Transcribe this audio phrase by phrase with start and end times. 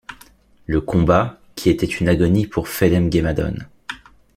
[0.65, 3.67] Le combat, qui était une agonie pour Phelem-ghe-madone